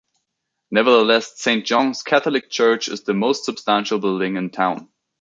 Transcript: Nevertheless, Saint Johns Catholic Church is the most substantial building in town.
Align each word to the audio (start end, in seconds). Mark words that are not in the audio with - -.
Nevertheless, 0.71 1.39
Saint 1.39 1.63
Johns 1.63 2.01
Catholic 2.01 2.49
Church 2.49 2.87
is 2.87 3.03
the 3.03 3.13
most 3.13 3.45
substantial 3.45 3.99
building 3.99 4.35
in 4.35 4.49
town. 4.49 4.89